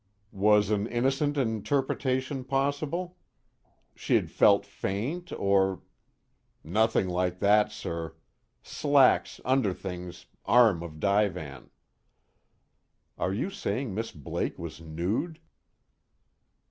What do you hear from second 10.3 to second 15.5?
arm of divan." "Are you saying Miss Blake was nude?"